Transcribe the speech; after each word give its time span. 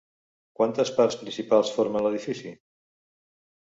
Quantes 0.59 0.93
parts 1.01 1.19
principals 1.21 1.71
formen 1.79 2.09
l'edifici? 2.09 2.59